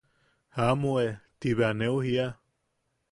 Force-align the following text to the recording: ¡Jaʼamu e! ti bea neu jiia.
¡Jaʼamu 0.55 0.91
e! 1.03 1.05
ti 1.39 1.49
bea 1.57 1.71
neu 1.79 1.95
jiia. 2.05 2.27